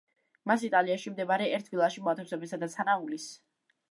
მას 0.51 0.63
იტალიაში 0.67 1.11
მდებარე 1.15 1.51
ერთ 1.57 1.69
ვილაში 1.75 2.03
მოათავსებენ, 2.07 2.51
სადაც 2.53 2.79
ჰანა 2.79 2.99
უვლის. 3.05 3.29